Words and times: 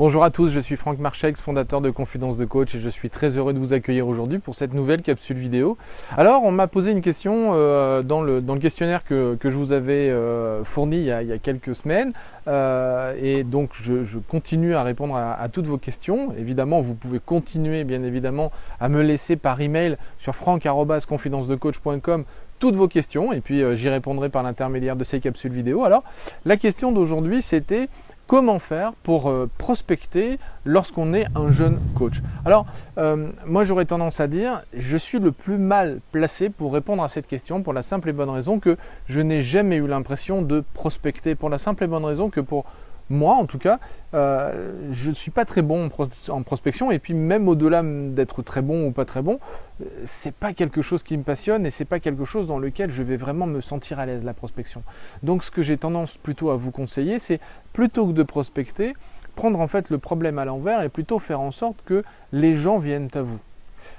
Bonjour 0.00 0.24
à 0.24 0.30
tous, 0.30 0.48
je 0.48 0.60
suis 0.60 0.76
Franck 0.76 0.98
Marchex, 0.98 1.38
fondateur 1.42 1.82
de 1.82 1.90
Confidence 1.90 2.38
de 2.38 2.46
Coach 2.46 2.74
et 2.74 2.80
je 2.80 2.88
suis 2.88 3.10
très 3.10 3.36
heureux 3.36 3.52
de 3.52 3.58
vous 3.58 3.74
accueillir 3.74 4.08
aujourd'hui 4.08 4.38
pour 4.38 4.54
cette 4.54 4.72
nouvelle 4.72 5.02
capsule 5.02 5.36
vidéo. 5.36 5.76
Alors, 6.16 6.42
on 6.42 6.52
m'a 6.52 6.68
posé 6.68 6.90
une 6.90 7.02
question 7.02 7.50
euh, 7.52 8.02
dans, 8.02 8.22
le, 8.22 8.40
questionnaire 8.58 9.04
que, 9.04 9.36
je 9.44 9.48
vous 9.50 9.72
avais 9.72 10.08
euh, 10.08 10.64
fourni 10.64 11.00
il 11.00 11.04
y, 11.04 11.12
a, 11.12 11.36
quelques 11.36 11.76
semaines 11.76 12.14
euh, 12.48 13.14
et 13.20 13.44
donc 13.44 13.72
je, 13.74 14.18
continue 14.26 14.74
à 14.74 14.82
répondre 14.84 15.16
à, 15.16 15.46
toutes 15.52 15.66
vos 15.66 15.76
questions. 15.76 16.32
Évidemment, 16.38 16.80
vous 16.80 16.94
pouvez 16.94 17.20
continuer 17.20 17.84
bien 17.84 18.02
évidemment 18.02 18.52
à 18.80 18.88
me 18.88 19.02
laisser 19.02 19.36
par 19.36 19.60
email 19.60 19.98
sur 20.16 20.34
franck.confidencedecoach.com 20.34 22.24
toutes 22.58 22.74
vos 22.74 22.88
questions 22.88 23.32
et 23.32 23.40
puis 23.40 23.62
j'y 23.76 23.88
répondrai 23.90 24.30
par 24.30 24.42
l'intermédiaire 24.42 24.96
de 24.96 25.04
ces 25.04 25.20
capsules 25.20 25.52
vidéo. 25.52 25.84
Alors, 25.84 26.04
la 26.46 26.56
question 26.56 26.90
d'aujourd'hui 26.90 27.42
c'était 27.42 27.90
comment 28.30 28.60
faire 28.60 28.92
pour 29.02 29.28
euh, 29.28 29.50
prospecter 29.58 30.38
lorsqu'on 30.64 31.14
est 31.14 31.26
un 31.34 31.50
jeune 31.50 31.80
coach. 31.96 32.22
Alors, 32.44 32.64
euh, 32.96 33.26
moi 33.44 33.64
j'aurais 33.64 33.86
tendance 33.86 34.20
à 34.20 34.28
dire, 34.28 34.62
je 34.72 34.96
suis 34.96 35.18
le 35.18 35.32
plus 35.32 35.58
mal 35.58 35.98
placé 36.12 36.48
pour 36.48 36.72
répondre 36.72 37.02
à 37.02 37.08
cette 37.08 37.26
question 37.26 37.64
pour 37.64 37.72
la 37.72 37.82
simple 37.82 38.08
et 38.08 38.12
bonne 38.12 38.30
raison 38.30 38.60
que 38.60 38.76
je 39.08 39.20
n'ai 39.20 39.42
jamais 39.42 39.74
eu 39.74 39.88
l'impression 39.88 40.42
de 40.42 40.62
prospecter, 40.74 41.34
pour 41.34 41.50
la 41.50 41.58
simple 41.58 41.82
et 41.82 41.86
bonne 41.88 42.04
raison 42.04 42.30
que 42.30 42.38
pour 42.38 42.66
moi 43.10 43.34
en 43.34 43.44
tout 43.44 43.58
cas, 43.58 43.80
euh, 44.14 44.72
je 44.92 45.10
ne 45.10 45.14
suis 45.14 45.30
pas 45.30 45.44
très 45.44 45.62
bon 45.62 45.90
en, 46.28 46.42
prospection 46.42 46.90
et 46.90 46.98
puis 46.98 47.12
même 47.12 47.48
au-delà 47.48 47.82
d'être 47.82 48.42
très 48.42 48.62
bon 48.62 48.86
ou 48.86 48.92
pas 48.92 49.04
très 49.04 49.20
bon, 49.20 49.40
euh, 49.82 49.84
c'est 50.04 50.34
pas 50.34 50.52
quelque 50.52 50.80
chose 50.80 51.02
qui 51.02 51.16
me 51.18 51.24
passionne 51.24 51.66
et 51.66 51.70
c'est 51.70 51.84
pas 51.84 52.00
quelque 52.00 52.24
chose 52.24 52.46
dans 52.46 52.58
lequel 52.58 52.90
je 52.90 53.02
vais 53.02 53.16
vraiment 53.16 53.46
me 53.46 53.60
sentir 53.60 53.98
à 53.98 54.06
l'aise 54.06 54.24
la 54.24 54.32
prospection. 54.32 54.82
Donc 55.22 55.44
ce 55.44 55.50
que 55.50 55.62
j'ai 55.62 55.76
tendance 55.76 56.16
plutôt 56.16 56.50
à 56.50 56.56
vous 56.56 56.70
conseiller, 56.70 57.18
c'est 57.18 57.40
plutôt 57.72 58.06
que 58.06 58.12
de 58.12 58.22
prospecter, 58.22 58.94
prendre 59.34 59.60
en 59.60 59.68
fait 59.68 59.90
le 59.90 59.98
problème 59.98 60.38
à 60.38 60.44
l'envers 60.44 60.82
et 60.82 60.88
plutôt 60.88 61.18
faire 61.18 61.40
en 61.40 61.50
sorte 61.50 61.82
que 61.84 62.04
les 62.32 62.56
gens 62.56 62.78
viennent 62.78 63.10
à 63.14 63.22
vous. 63.22 63.40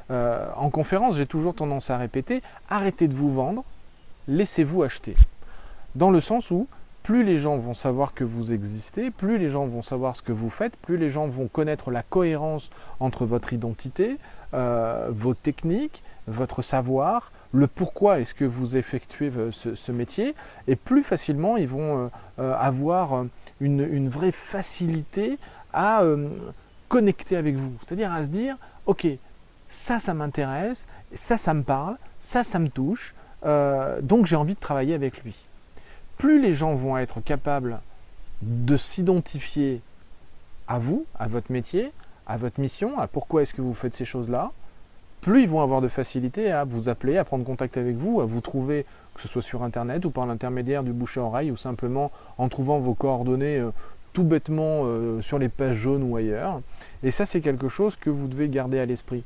Euh, 0.09 0.47
en 0.55 0.69
conférence, 0.69 1.17
j'ai 1.17 1.25
toujours 1.25 1.53
tendance 1.53 1.89
à 1.89 1.97
répéter 1.97 2.41
arrêtez 2.69 3.07
de 3.07 3.15
vous 3.15 3.33
vendre, 3.33 3.63
laissez-vous 4.27 4.83
acheter. 4.83 5.15
Dans 5.95 6.11
le 6.11 6.21
sens 6.21 6.51
où 6.51 6.67
plus 7.03 7.23
les 7.23 7.37
gens 7.37 7.57
vont 7.57 7.73
savoir 7.73 8.13
que 8.13 8.23
vous 8.23 8.53
existez, 8.53 9.11
plus 9.11 9.37
les 9.37 9.49
gens 9.49 9.65
vont 9.65 9.81
savoir 9.81 10.15
ce 10.15 10.21
que 10.21 10.31
vous 10.31 10.49
faites, 10.49 10.75
plus 10.77 10.97
les 10.97 11.09
gens 11.09 11.27
vont 11.27 11.47
connaître 11.47 11.91
la 11.91 12.03
cohérence 12.03 12.69
entre 12.99 13.25
votre 13.25 13.53
identité, 13.53 14.17
euh, 14.53 15.07
vos 15.09 15.33
techniques, 15.33 16.03
votre 16.27 16.61
savoir, 16.61 17.31
le 17.53 17.67
pourquoi 17.67 18.19
est-ce 18.19 18.33
que 18.33 18.45
vous 18.45 18.77
effectuez 18.77 19.31
euh, 19.35 19.51
ce, 19.51 19.91
métier, 19.91 20.35
et 20.67 20.75
plus 20.75 21.03
facilement 21.03 21.57
ils 21.57 21.67
vont 21.67 22.11
euh, 22.39 22.55
avoir 22.55 23.25
une, 23.59 24.09
vraie 24.09 24.31
facilité 24.31 25.37
à 25.73 26.03
connecter 26.89 27.37
avec 27.37 27.55
vous, 27.55 27.73
c'est-à-dire 27.79 28.11
à 28.11 28.23
se 28.23 28.29
dire, 28.29 28.57
ok, 28.85 29.07
ça, 29.67 29.99
ça 29.99 30.13
m'intéresse, 30.13 30.85
ça, 31.13 31.37
ça 31.37 31.53
me 31.53 31.63
parle, 31.63 31.97
ça, 32.19 32.43
ça 32.43 32.59
me 32.59 32.67
touche, 32.67 33.15
donc 34.01 34.25
j'ai 34.25 34.35
envie 34.35 34.55
de 34.55 34.59
travailler 34.59 34.93
avec 34.93 35.23
lui 35.23 35.47
plus 36.21 36.39
les 36.39 36.53
gens 36.53 36.75
vont 36.75 36.99
être 36.99 37.19
capables 37.19 37.79
de 38.43 38.77
s'identifier 38.77 39.81
à 40.67 40.77
vous, 40.77 41.07
à 41.17 41.27
votre 41.27 41.51
métier, 41.51 41.91
à 42.27 42.37
votre 42.37 42.59
mission, 42.59 42.99
à 42.99 43.07
pourquoi 43.07 43.41
est-ce 43.41 43.55
que 43.55 43.61
vous 43.63 43.73
faites 43.73 43.95
ces 43.95 44.05
choses-là, 44.05 44.51
plus 45.21 45.41
ils 45.41 45.49
vont 45.49 45.61
avoir 45.61 45.81
de 45.81 45.87
facilité 45.87 46.51
à 46.51 46.63
vous 46.63 46.89
appeler, 46.89 47.17
à 47.17 47.23
prendre 47.23 47.43
contact 47.43 47.75
avec 47.75 47.95
vous, 47.95 48.21
à 48.21 48.25
vous 48.25 48.39
trouver, 48.39 48.85
que 49.15 49.21
ce 49.21 49.27
soit 49.27 49.41
sur 49.41 49.63
Internet 49.63 50.05
ou 50.05 50.11
par 50.11 50.27
l'intermédiaire 50.27 50.83
du 50.83 50.93
bouche-à-oreille 50.93 51.49
ou 51.49 51.57
simplement 51.57 52.11
en 52.37 52.49
trouvant 52.49 52.77
vos 52.77 52.93
coordonnées 52.93 53.57
euh, 53.57 53.71
tout 54.13 54.23
bêtement 54.23 54.83
euh, 54.83 55.23
sur 55.23 55.39
les 55.39 55.49
pages 55.49 55.77
jaunes 55.77 56.03
ou 56.03 56.17
ailleurs. 56.17 56.61
Et 57.01 57.09
ça, 57.09 57.25
c'est 57.25 57.41
quelque 57.41 57.67
chose 57.67 57.95
que 57.95 58.11
vous 58.11 58.27
devez 58.27 58.47
garder 58.47 58.79
à 58.79 58.85
l'esprit. 58.85 59.23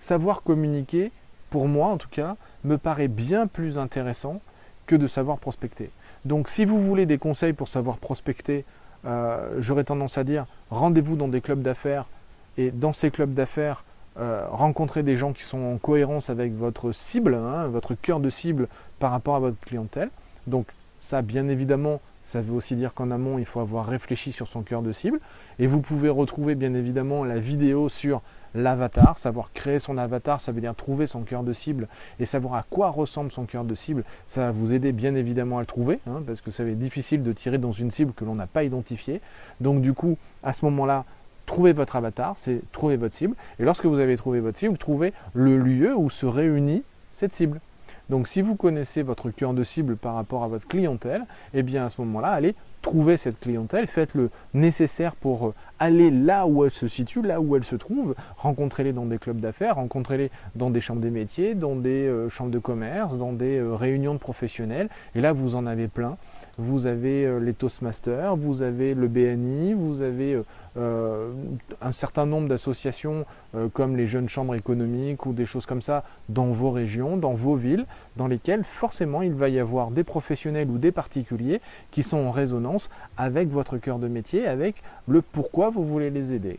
Savoir 0.00 0.42
communiquer, 0.42 1.12
pour 1.50 1.68
moi 1.68 1.88
en 1.88 1.98
tout 1.98 2.08
cas, 2.10 2.36
me 2.64 2.78
paraît 2.78 3.08
bien 3.08 3.46
plus 3.46 3.76
intéressant 3.76 4.40
que 4.86 4.96
de 4.96 5.06
savoir 5.06 5.36
prospecter. 5.36 5.90
Donc 6.24 6.48
si 6.48 6.64
vous 6.64 6.80
voulez 6.80 7.06
des 7.06 7.18
conseils 7.18 7.52
pour 7.52 7.68
savoir 7.68 7.98
prospecter, 7.98 8.64
euh, 9.04 9.56
j'aurais 9.58 9.84
tendance 9.84 10.16
à 10.16 10.24
dire 10.24 10.46
rendez-vous 10.70 11.16
dans 11.16 11.28
des 11.28 11.40
clubs 11.40 11.60
d'affaires 11.60 12.06
et 12.56 12.70
dans 12.70 12.92
ces 12.92 13.10
clubs 13.10 13.34
d'affaires, 13.34 13.84
euh, 14.18 14.46
rencontrez 14.50 15.02
des 15.02 15.16
gens 15.16 15.32
qui 15.32 15.42
sont 15.42 15.58
en 15.58 15.76
cohérence 15.76 16.30
avec 16.30 16.54
votre 16.54 16.92
cible, 16.92 17.34
hein, 17.34 17.66
votre 17.66 17.94
cœur 17.94 18.20
de 18.20 18.30
cible 18.30 18.68
par 18.98 19.10
rapport 19.10 19.34
à 19.34 19.40
votre 19.40 19.58
clientèle. 19.60 20.08
Donc 20.46 20.66
ça, 21.00 21.20
bien 21.20 21.48
évidemment, 21.48 22.00
ça 22.22 22.40
veut 22.40 22.54
aussi 22.54 22.76
dire 22.76 22.94
qu'en 22.94 23.10
amont, 23.10 23.38
il 23.38 23.44
faut 23.44 23.60
avoir 23.60 23.86
réfléchi 23.86 24.32
sur 24.32 24.48
son 24.48 24.62
cœur 24.62 24.82
de 24.82 24.92
cible. 24.92 25.20
Et 25.58 25.66
vous 25.66 25.80
pouvez 25.80 26.08
retrouver 26.08 26.54
bien 26.54 26.72
évidemment 26.74 27.24
la 27.24 27.38
vidéo 27.38 27.88
sur 27.88 28.22
l'avatar. 28.54 29.18
Savoir 29.18 29.52
créer 29.52 29.78
son 29.78 29.98
avatar, 29.98 30.40
ça 30.40 30.52
veut 30.52 30.60
dire 30.60 30.74
trouver 30.74 31.06
son 31.06 31.22
cœur 31.22 31.42
de 31.42 31.52
cible 31.52 31.88
et 32.18 32.26
savoir 32.26 32.54
à 32.54 32.64
quoi 32.68 32.90
ressemble 32.90 33.30
son 33.30 33.44
cœur 33.44 33.64
de 33.64 33.74
cible. 33.74 34.04
Ça 34.26 34.42
va 34.42 34.50
vous 34.50 34.72
aider 34.72 34.92
bien 34.92 35.14
évidemment 35.14 35.58
à 35.58 35.60
le 35.60 35.66
trouver, 35.66 36.00
hein, 36.06 36.22
parce 36.26 36.40
que 36.40 36.50
ça 36.50 36.64
va 36.64 36.70
être 36.70 36.78
difficile 36.78 37.22
de 37.22 37.32
tirer 37.32 37.58
dans 37.58 37.72
une 37.72 37.90
cible 37.90 38.12
que 38.12 38.24
l'on 38.24 38.34
n'a 38.34 38.46
pas 38.46 38.64
identifiée. 38.64 39.20
Donc 39.60 39.80
du 39.80 39.92
coup, 39.92 40.16
à 40.42 40.52
ce 40.52 40.64
moment-là, 40.66 41.04
trouvez 41.46 41.72
votre 41.72 41.96
avatar, 41.96 42.34
c'est 42.38 42.60
trouver 42.72 42.96
votre 42.96 43.14
cible. 43.14 43.36
Et 43.58 43.64
lorsque 43.64 43.86
vous 43.86 43.98
avez 43.98 44.16
trouvé 44.16 44.40
votre 44.40 44.58
cible, 44.58 44.78
trouvez 44.78 45.12
le 45.34 45.56
lieu 45.58 45.94
où 45.94 46.10
se 46.10 46.26
réunit 46.26 46.82
cette 47.12 47.32
cible. 47.32 47.60
Donc 48.10 48.28
si 48.28 48.42
vous 48.42 48.54
connaissez 48.54 49.02
votre 49.02 49.30
cœur 49.30 49.54
de 49.54 49.64
cible 49.64 49.96
par 49.96 50.14
rapport 50.14 50.44
à 50.44 50.48
votre 50.48 50.68
clientèle, 50.68 51.24
eh 51.54 51.62
bien 51.62 51.86
à 51.86 51.90
ce 51.90 52.00
moment-là, 52.02 52.28
allez 52.28 52.54
trouver 52.82 53.16
cette 53.16 53.40
clientèle, 53.40 53.86
faites 53.86 54.14
le 54.14 54.30
nécessaire 54.52 55.16
pour 55.16 55.48
euh, 55.48 55.54
aller 55.78 56.10
là 56.10 56.46
où 56.46 56.64
elle 56.64 56.70
se 56.70 56.86
situe, 56.86 57.22
là 57.22 57.40
où 57.40 57.56
elle 57.56 57.64
se 57.64 57.76
trouve, 57.76 58.14
rencontrez-les 58.36 58.92
dans 58.92 59.06
des 59.06 59.16
clubs 59.16 59.40
d'affaires, 59.40 59.76
rencontrez-les 59.76 60.30
dans 60.54 60.68
des 60.68 60.82
chambres 60.82 61.00
des 61.00 61.10
métiers, 61.10 61.54
dans 61.54 61.76
des 61.76 62.06
euh, 62.06 62.28
chambres 62.28 62.50
de 62.50 62.58
commerce, 62.58 63.16
dans 63.16 63.32
des 63.32 63.56
euh, 63.56 63.74
réunions 63.74 64.12
de 64.12 64.18
professionnels, 64.18 64.90
et 65.14 65.22
là 65.22 65.32
vous 65.32 65.54
en 65.54 65.64
avez 65.64 65.88
plein. 65.88 66.18
Vous 66.58 66.86
avez 66.86 67.40
les 67.40 67.52
Toastmasters, 67.52 68.36
vous 68.36 68.62
avez 68.62 68.94
le 68.94 69.08
BNI, 69.08 69.74
vous 69.74 70.02
avez 70.02 70.40
un 70.76 71.92
certain 71.92 72.26
nombre 72.26 72.48
d'associations 72.48 73.26
comme 73.72 73.96
les 73.96 74.06
jeunes 74.06 74.28
chambres 74.28 74.54
économiques 74.54 75.26
ou 75.26 75.32
des 75.32 75.46
choses 75.46 75.66
comme 75.66 75.82
ça 75.82 76.04
dans 76.28 76.46
vos 76.46 76.70
régions, 76.70 77.16
dans 77.16 77.34
vos 77.34 77.56
villes, 77.56 77.86
dans 78.16 78.28
lesquelles 78.28 78.64
forcément 78.64 79.22
il 79.22 79.32
va 79.32 79.48
y 79.48 79.58
avoir 79.58 79.90
des 79.90 80.04
professionnels 80.04 80.70
ou 80.70 80.78
des 80.78 80.92
particuliers 80.92 81.60
qui 81.90 82.02
sont 82.02 82.18
en 82.18 82.30
résonance 82.30 82.88
avec 83.16 83.48
votre 83.48 83.78
cœur 83.78 83.98
de 83.98 84.08
métier, 84.08 84.46
avec 84.46 84.82
le 85.08 85.22
pourquoi 85.22 85.70
vous 85.70 85.84
voulez 85.84 86.10
les 86.10 86.34
aider. 86.34 86.58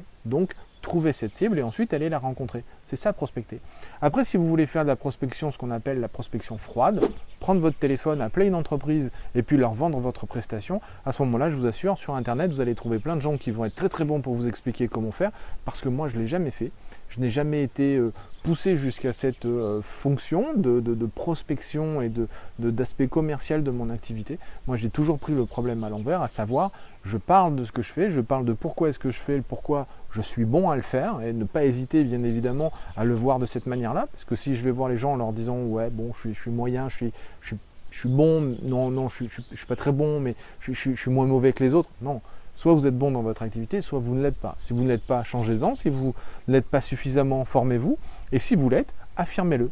Trouver 0.85 1.13
cette 1.13 1.33
cible 1.33 1.57
et 1.57 1.63
ensuite 1.63 1.93
aller 1.93 2.09
la 2.09 2.19
rencontrer. 2.19 2.63
C'est 2.85 2.95
ça 2.95 3.11
prospecter. 3.11 3.59
Après, 4.01 4.23
si 4.23 4.37
vous 4.37 4.47
voulez 4.47 4.67
faire 4.67 4.83
de 4.83 4.87
la 4.87 4.95
prospection, 4.95 5.51
ce 5.51 5.57
qu'on 5.57 5.71
appelle 5.71 5.99
la 5.99 6.07
prospection 6.07 6.59
froide, 6.59 7.01
prendre 7.39 7.59
votre 7.59 7.77
téléphone, 7.77 8.21
appeler 8.21 8.45
une 8.45 8.55
entreprise 8.55 9.11
et 9.33 9.41
puis 9.41 9.57
leur 9.57 9.73
vendre 9.73 9.99
votre 9.99 10.27
prestation, 10.27 10.81
à 11.05 11.11
ce 11.11 11.23
moment-là, 11.23 11.49
je 11.49 11.55
vous 11.55 11.65
assure, 11.65 11.97
sur 11.97 12.13
Internet, 12.13 12.51
vous 12.51 12.61
allez 12.61 12.75
trouver 12.75 12.99
plein 12.99 13.15
de 13.15 13.21
gens 13.21 13.37
qui 13.37 13.49
vont 13.49 13.65
être 13.65 13.73
très 13.73 13.89
très 13.89 14.05
bons 14.05 14.21
pour 14.21 14.35
vous 14.35 14.47
expliquer 14.47 14.87
comment 14.87 15.11
faire, 15.11 15.31
parce 15.65 15.81
que 15.81 15.89
moi, 15.89 16.07
je 16.07 16.17
ne 16.17 16.21
l'ai 16.21 16.27
jamais 16.27 16.51
fait. 16.51 16.71
Je 17.09 17.19
n'ai 17.19 17.31
jamais 17.31 17.63
été 17.63 17.95
euh, 17.95 18.13
poussé 18.45 18.77
jusqu'à 18.77 19.11
cette 19.11 19.45
euh, 19.45 19.81
fonction 19.81 20.53
de, 20.55 21.07
prospection 21.07 21.99
et 22.03 22.11
d'aspect 22.59 23.07
commercial 23.07 23.63
de 23.63 23.71
mon 23.71 23.89
activité. 23.89 24.37
Moi, 24.67 24.77
j'ai 24.77 24.91
toujours 24.91 25.17
pris 25.17 25.33
le 25.33 25.45
problème 25.45 25.83
à 25.83 25.89
l'envers, 25.89 26.21
à 26.21 26.27
savoir, 26.27 26.71
je 27.03 27.17
parle 27.17 27.55
de 27.55 27.63
ce 27.63 27.71
que 27.71 27.81
je 27.81 27.91
fais, 27.91 28.11
je 28.11 28.21
parle 28.21 28.45
de 28.45 28.53
pourquoi 28.53 28.89
est-ce 28.89 28.99
que 28.99 29.09
je 29.09 29.17
fais, 29.17 29.41
pourquoi 29.41 29.87
je 30.11 30.21
suis 30.21 30.45
bon 30.45 30.69
à 30.69 30.75
le 30.75 30.83
faire, 30.83 31.21
et 31.23 31.33
ne 31.33 31.43
pas 31.43 31.65
hésiter, 31.65 32.03
bien 32.03 32.23
évidemment, 32.23 32.71
à 32.95 33.03
le 33.03 33.15
voir 33.15 33.39
de 33.39 33.47
cette 33.47 33.65
manière-là, 33.65 34.07
parce 34.11 34.25
que 34.25 34.35
si 34.35 34.55
je 34.55 34.61
vais 34.61 34.71
voir 34.71 34.89
les 34.89 34.97
gens 34.97 35.13
en 35.13 35.17
leur 35.17 35.33
disant, 35.33 35.57
ouais, 35.63 35.89
bon, 35.89 36.11
je 36.13 36.29
suis, 36.29 36.51
moyen, 36.51 36.87
je 36.87 36.97
suis, 36.97 37.13
je 37.41 37.55
suis, 37.99 38.09
bon, 38.09 38.55
non, 38.61 38.91
non, 38.91 39.09
je 39.09 39.23
ne 39.23 39.29
suis, 39.29 39.43
suis, 39.55 39.65
pas 39.65 39.75
très 39.75 39.91
bon, 39.91 40.19
mais 40.19 40.35
je, 40.59 40.71
suis 40.71 41.11
moins 41.11 41.25
mauvais 41.25 41.51
que 41.51 41.63
les 41.63 41.73
autres, 41.73 41.89
non. 42.03 42.21
Soit 42.57 42.73
vous 42.73 42.87
êtes 42.87 42.97
bon 42.97 43.11
dans 43.11 43.21
votre 43.21 43.41
activité, 43.41 43.81
soit 43.81 43.99
vous 43.99 44.13
ne 44.15 44.21
l'êtes 44.21 44.37
pas. 44.37 44.55
Si 44.59 44.71
vous 44.71 44.83
ne 44.83 44.87
l'êtes 44.87 45.03
pas, 45.03 45.23
changez-en. 45.23 45.75
Si 45.75 45.89
vous 45.89 46.15
ne 46.47 46.53
l'êtes 46.53 46.67
pas 46.67 46.79
suffisamment, 46.79 47.43
formez-vous. 47.43 47.97
Et 48.31 48.39
si 48.39 48.55
vous 48.55 48.69
l'êtes, 48.69 48.93
affirmez-le. 49.17 49.69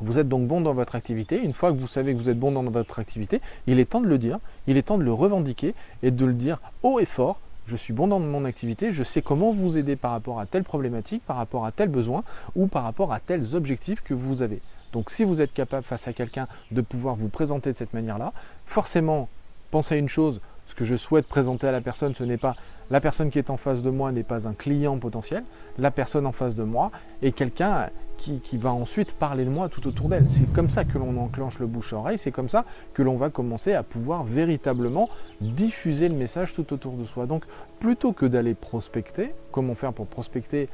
Vous 0.00 0.18
êtes 0.18 0.28
donc 0.28 0.46
bon 0.48 0.60
dans 0.60 0.74
votre 0.74 0.96
activité. 0.96 1.40
Une 1.40 1.52
fois 1.52 1.72
que 1.72 1.78
vous 1.78 1.86
savez 1.86 2.12
que 2.12 2.18
vous 2.18 2.28
êtes 2.28 2.38
bon 2.38 2.52
dans 2.52 2.64
votre 2.64 2.98
activité, 2.98 3.40
il 3.66 3.78
est 3.78 3.84
temps 3.84 4.00
de 4.00 4.08
le 4.08 4.18
dire, 4.18 4.38
il 4.66 4.76
est 4.76 4.82
temps 4.82 4.98
de 4.98 5.04
le 5.04 5.12
revendiquer 5.12 5.74
et 6.02 6.10
de 6.10 6.24
le 6.24 6.32
dire 6.32 6.60
haut 6.82 6.98
et 6.98 7.04
fort. 7.04 7.38
Je 7.66 7.76
suis 7.76 7.94
bon 7.94 8.08
dans 8.08 8.18
mon 8.18 8.44
activité, 8.44 8.92
je 8.92 9.02
sais 9.02 9.22
comment 9.22 9.50
vous 9.52 9.78
aider 9.78 9.96
par 9.96 10.10
rapport 10.10 10.38
à 10.38 10.46
telle 10.46 10.64
problématique, 10.64 11.22
par 11.24 11.36
rapport 11.36 11.64
à 11.64 11.72
tel 11.72 11.88
besoin 11.88 12.22
ou 12.56 12.66
par 12.66 12.82
rapport 12.82 13.12
à 13.12 13.20
tels 13.20 13.54
objectifs 13.54 14.02
que 14.02 14.12
vous 14.12 14.42
avez. 14.42 14.60
Donc 14.92 15.10
si 15.10 15.24
vous 15.24 15.40
êtes 15.40 15.52
capable 15.52 15.84
face 15.84 16.06
à 16.06 16.12
quelqu'un 16.12 16.46
de 16.72 16.80
pouvoir 16.82 17.14
vous 17.14 17.28
présenter 17.28 17.72
de 17.72 17.76
cette 17.76 17.94
manière-là, 17.94 18.32
forcément, 18.66 19.28
pensez 19.70 19.94
à 19.94 19.98
une 19.98 20.10
chose, 20.10 20.40
ce 20.66 20.74
que 20.74 20.84
je 20.84 20.96
souhaite 20.96 21.26
présenter 21.26 21.66
à 21.66 21.72
la 21.72 21.80
personne, 21.80 22.14
ce 22.14 22.24
n'est 22.24 22.38
pas 22.38 22.54
la 22.90 23.00
personne 23.00 23.30
qui 23.30 23.38
est 23.38 23.50
en 23.50 23.56
face 23.56 23.82
de 23.82 23.90
moi 23.90 24.12
n'est 24.12 24.22
pas 24.22 24.46
un 24.46 24.52
client 24.52 24.98
potentiel, 24.98 25.42
la 25.78 25.90
personne 25.90 26.26
en 26.26 26.32
face 26.32 26.54
de 26.54 26.64
moi 26.64 26.90
est 27.22 27.32
quelqu'un 27.32 27.88
qui, 28.16 28.56
va 28.56 28.72
ensuite 28.72 29.12
parler 29.12 29.44
de 29.44 29.50
moi 29.50 29.68
tout 29.68 29.86
autour 29.86 30.08
d'elle. 30.08 30.26
C'est 30.32 30.50
comme 30.52 30.70
ça 30.70 30.84
que 30.84 30.96
l'on 30.96 31.16
enclenche 31.18 31.58
le 31.58 31.66
bouche-oreille, 31.66 32.16
c'est 32.16 32.30
comme 32.30 32.48
ça 32.48 32.64
que 32.94 33.02
l'on 33.02 33.16
va 33.16 33.28
commencer 33.28 33.74
à 33.74 33.82
pouvoir 33.82 34.24
véritablement 34.24 35.10
diffuser 35.40 36.08
le 36.08 36.14
message 36.14 36.54
tout 36.54 36.72
autour 36.72 36.92
de 36.92 37.04
soi. 37.04 37.26
Donc 37.26 37.44
plutôt 37.80 38.12
que 38.12 38.24
d'aller 38.24 38.54
prospecter, 38.54 39.34
comment 39.50 39.74
faire 39.74 39.92
pour 39.92 40.06
prospecter? 40.06 40.68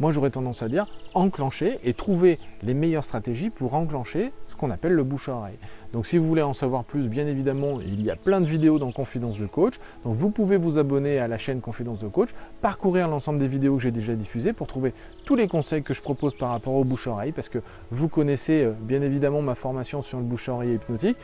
Moi 0.00 0.10
j'aurais 0.10 0.30
tendance 0.30 0.62
à 0.62 0.68
dire 0.68 0.86
enclencher 1.14 1.78
et 1.84 1.94
trouver 1.94 2.38
les 2.62 2.74
meilleures 2.74 3.04
stratégies 3.04 3.50
pour 3.50 3.74
enclencher 3.74 4.32
qu'on 4.56 4.70
appelle 4.70 4.92
le 4.92 5.04
bouche-oreille. 5.04 5.58
Donc 5.92 6.06
si 6.06 6.18
vous 6.18 6.26
voulez 6.26 6.42
en 6.42 6.54
savoir 6.54 6.84
plus, 6.84 7.08
bien 7.08 7.26
évidemment, 7.26 7.80
il 7.80 8.02
y 8.02 8.10
a 8.10 8.16
plein 8.16 8.40
de 8.40 8.46
vidéos 8.46 8.78
dans 8.78 8.92
Confidence 8.92 9.38
de 9.38 9.46
Coach. 9.46 9.74
Donc 10.04 10.16
vous 10.16 10.30
pouvez 10.30 10.56
vous 10.56 10.78
abonner 10.78 11.18
à 11.18 11.28
la 11.28 11.38
chaîne 11.38 11.60
Confidence 11.60 12.00
de 12.00 12.08
Coach, 12.08 12.30
parcourir 12.60 13.08
l'ensemble 13.08 13.38
des 13.38 13.48
vidéos 13.48 13.76
que 13.76 13.82
j'ai 13.82 13.90
déjà 13.90 14.14
diffusées 14.14 14.52
pour 14.52 14.66
trouver 14.66 14.92
tous 15.24 15.36
les 15.36 15.48
conseils 15.48 15.82
que 15.82 15.94
je 15.94 16.02
propose 16.02 16.34
par 16.34 16.50
rapport 16.50 16.74
au 16.74 16.84
bouche-oreille, 16.84 17.32
parce 17.32 17.48
que 17.48 17.58
vous 17.90 18.08
connaissez 18.08 18.64
euh, 18.64 18.72
bien 18.72 19.02
évidemment 19.02 19.42
ma 19.42 19.54
formation 19.54 20.02
sur 20.02 20.18
le 20.18 20.24
bouche-oreille 20.24 20.74
hypnotique. 20.74 21.18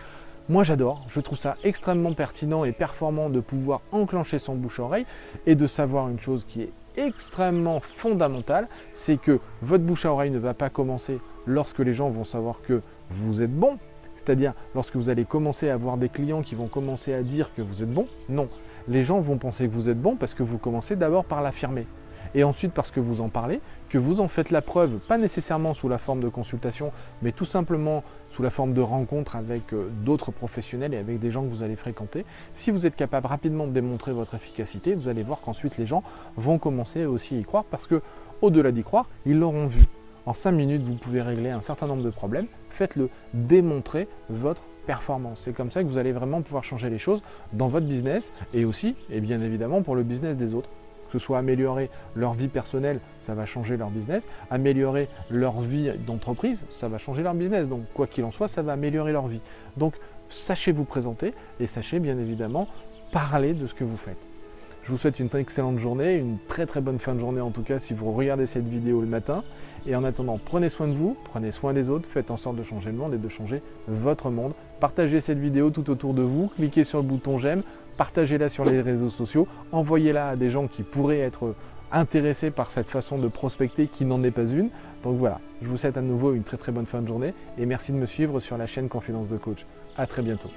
Moi 0.48 0.64
j'adore, 0.64 1.04
je 1.08 1.20
trouve 1.20 1.38
ça 1.38 1.56
extrêmement 1.62 2.14
pertinent 2.14 2.64
et 2.64 2.72
performant 2.72 3.30
de 3.30 3.38
pouvoir 3.38 3.80
enclencher 3.92 4.40
son 4.40 4.56
bouche-oreille 4.56 5.06
et 5.46 5.54
de 5.54 5.66
savoir 5.68 6.08
une 6.08 6.18
chose 6.18 6.44
qui 6.44 6.62
est 6.62 6.72
extrêmement 6.96 7.80
fondamentale, 7.80 8.68
c'est 8.92 9.18
que 9.18 9.38
votre 9.62 9.84
bouche 9.84 10.04
à 10.04 10.12
oreille 10.12 10.30
ne 10.30 10.38
va 10.38 10.52
pas 10.52 10.68
commencer 10.68 11.20
lorsque 11.46 11.78
les 11.78 11.94
gens 11.94 12.10
vont 12.10 12.24
savoir 12.24 12.60
que 12.60 12.82
vous 13.14 13.42
êtes 13.42 13.54
bon, 13.54 13.78
c'est-à-dire 14.14 14.54
lorsque 14.74 14.96
vous 14.96 15.08
allez 15.08 15.24
commencer 15.24 15.68
à 15.68 15.74
avoir 15.74 15.96
des 15.96 16.08
clients 16.08 16.42
qui 16.42 16.54
vont 16.54 16.68
commencer 16.68 17.14
à 17.14 17.22
dire 17.22 17.52
que 17.54 17.62
vous 17.62 17.82
êtes 17.82 17.92
bon, 17.92 18.06
non. 18.28 18.48
Les 18.88 19.04
gens 19.04 19.20
vont 19.20 19.38
penser 19.38 19.68
que 19.68 19.72
vous 19.72 19.88
êtes 19.88 20.00
bon 20.00 20.16
parce 20.16 20.34
que 20.34 20.42
vous 20.42 20.58
commencez 20.58 20.96
d'abord 20.96 21.24
par 21.24 21.42
l'affirmer. 21.42 21.86
Et 22.34 22.44
ensuite 22.44 22.72
parce 22.72 22.90
que 22.90 23.00
vous 23.00 23.20
en 23.20 23.28
parlez, 23.28 23.60
que 23.90 23.98
vous 23.98 24.20
en 24.20 24.28
faites 24.28 24.50
la 24.50 24.62
preuve, 24.62 24.98
pas 25.06 25.18
nécessairement 25.18 25.74
sous 25.74 25.88
la 25.88 25.98
forme 25.98 26.20
de 26.20 26.28
consultation, 26.28 26.92
mais 27.20 27.32
tout 27.32 27.44
simplement 27.44 28.02
sous 28.30 28.42
la 28.42 28.50
forme 28.50 28.72
de 28.72 28.80
rencontre 28.80 29.36
avec 29.36 29.74
euh, 29.74 29.90
d'autres 30.04 30.30
professionnels 30.30 30.94
et 30.94 30.96
avec 30.96 31.18
des 31.18 31.30
gens 31.30 31.42
que 31.42 31.48
vous 31.48 31.62
allez 31.62 31.76
fréquenter. 31.76 32.24
Si 32.54 32.70
vous 32.70 32.86
êtes 32.86 32.96
capable 32.96 33.26
rapidement 33.26 33.66
de 33.66 33.72
démontrer 33.72 34.12
votre 34.12 34.34
efficacité, 34.34 34.94
vous 34.94 35.08
allez 35.08 35.22
voir 35.22 35.42
qu'ensuite 35.42 35.76
les 35.76 35.86
gens 35.86 36.02
vont 36.36 36.58
commencer 36.58 37.04
aussi 37.04 37.34
à 37.34 37.38
y 37.38 37.44
croire 37.44 37.64
parce 37.64 37.86
que 37.86 38.00
au-delà 38.40 38.72
d'y 38.72 38.82
croire, 38.82 39.08
ils 39.26 39.38
l'auront 39.38 39.66
vu. 39.66 39.84
En 40.24 40.34
5 40.34 40.52
minutes, 40.52 40.82
vous 40.82 40.94
pouvez 40.94 41.20
régler 41.20 41.50
un 41.50 41.60
certain 41.60 41.86
nombre 41.86 42.04
de 42.04 42.10
problèmes. 42.10 42.46
Faites-le 42.70 43.08
démontrer 43.34 44.08
votre 44.30 44.62
performance. 44.86 45.42
C'est 45.44 45.52
comme 45.52 45.70
ça 45.70 45.82
que 45.82 45.88
vous 45.88 45.98
allez 45.98 46.12
vraiment 46.12 46.42
pouvoir 46.42 46.64
changer 46.64 46.90
les 46.90 46.98
choses 46.98 47.22
dans 47.52 47.68
votre 47.68 47.86
business 47.86 48.32
et 48.54 48.64
aussi, 48.64 48.94
et 49.10 49.20
bien 49.20 49.40
évidemment, 49.40 49.82
pour 49.82 49.96
le 49.96 50.02
business 50.02 50.36
des 50.36 50.54
autres. 50.54 50.70
Que 51.06 51.18
ce 51.18 51.24
soit 51.24 51.38
améliorer 51.38 51.90
leur 52.14 52.32
vie 52.32 52.48
personnelle, 52.48 53.00
ça 53.20 53.34
va 53.34 53.46
changer 53.46 53.76
leur 53.76 53.90
business. 53.90 54.26
Améliorer 54.50 55.08
leur 55.30 55.60
vie 55.60 55.90
d'entreprise, 56.06 56.64
ça 56.70 56.88
va 56.88 56.98
changer 56.98 57.22
leur 57.22 57.34
business. 57.34 57.68
Donc, 57.68 57.82
quoi 57.92 58.06
qu'il 58.06 58.24
en 58.24 58.30
soit, 58.30 58.48
ça 58.48 58.62
va 58.62 58.72
améliorer 58.72 59.12
leur 59.12 59.26
vie. 59.26 59.40
Donc, 59.76 59.96
sachez 60.28 60.72
vous 60.72 60.84
présenter 60.84 61.34
et 61.60 61.66
sachez 61.66 61.98
bien 61.98 62.16
évidemment 62.16 62.66
parler 63.10 63.52
de 63.52 63.66
ce 63.66 63.74
que 63.74 63.84
vous 63.84 63.98
faites. 63.98 64.31
Je 64.84 64.90
vous 64.90 64.98
souhaite 64.98 65.20
une 65.20 65.28
excellente 65.34 65.78
journée, 65.78 66.16
une 66.16 66.38
très 66.48 66.66
très 66.66 66.80
bonne 66.80 66.98
fin 66.98 67.14
de 67.14 67.20
journée 67.20 67.40
en 67.40 67.50
tout 67.50 67.62
cas 67.62 67.78
si 67.78 67.94
vous 67.94 68.10
regardez 68.10 68.46
cette 68.46 68.66
vidéo 68.66 69.00
le 69.00 69.06
matin. 69.06 69.44
Et 69.86 69.94
en 69.94 70.02
attendant, 70.02 70.40
prenez 70.44 70.68
soin 70.68 70.88
de 70.88 70.94
vous, 70.94 71.16
prenez 71.24 71.52
soin 71.52 71.72
des 71.72 71.88
autres, 71.88 72.08
faites 72.08 72.32
en 72.32 72.36
sorte 72.36 72.56
de 72.56 72.64
changer 72.64 72.90
le 72.90 72.96
monde 72.96 73.14
et 73.14 73.18
de 73.18 73.28
changer 73.28 73.62
votre 73.86 74.30
monde. 74.30 74.54
Partagez 74.80 75.20
cette 75.20 75.38
vidéo 75.38 75.70
tout 75.70 75.88
autour 75.88 76.14
de 76.14 76.22
vous, 76.22 76.48
cliquez 76.56 76.82
sur 76.82 76.98
le 76.98 77.04
bouton 77.04 77.38
j'aime, 77.38 77.62
partagez-la 77.96 78.48
sur 78.48 78.64
les 78.64 78.80
réseaux 78.80 79.10
sociaux, 79.10 79.46
envoyez-la 79.70 80.30
à 80.30 80.36
des 80.36 80.50
gens 80.50 80.66
qui 80.66 80.82
pourraient 80.82 81.20
être 81.20 81.54
intéressés 81.92 82.50
par 82.50 82.70
cette 82.70 82.88
façon 82.88 83.18
de 83.18 83.28
prospecter 83.28 83.86
qui 83.86 84.04
n'en 84.04 84.24
est 84.24 84.32
pas 84.32 84.46
une. 84.46 84.70
Donc 85.04 85.16
voilà, 85.16 85.40
je 85.62 85.68
vous 85.68 85.76
souhaite 85.76 85.96
à 85.96 86.02
nouveau 86.02 86.32
une 86.32 86.42
très 86.42 86.56
très 86.56 86.72
bonne 86.72 86.86
fin 86.86 87.02
de 87.02 87.06
journée 87.06 87.34
et 87.56 87.66
merci 87.66 87.92
de 87.92 87.98
me 87.98 88.06
suivre 88.06 88.40
sur 88.40 88.58
la 88.58 88.66
chaîne 88.66 88.88
Confidence 88.88 89.28
de 89.28 89.36
Coach. 89.36 89.64
A 89.96 90.08
très 90.08 90.22
bientôt. 90.22 90.50